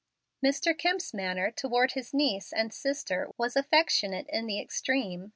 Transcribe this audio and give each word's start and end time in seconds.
Mr. 0.43 0.75
Kemp's 0.75 1.13
manner 1.13 1.51
toward 1.51 1.91
his 1.91 2.11
niece 2.11 2.51
and 2.51 2.73
sister 2.73 3.29
was 3.37 3.55
affectionate 3.55 4.25
in 4.29 4.47
the 4.47 4.59
extreme. 4.59 5.29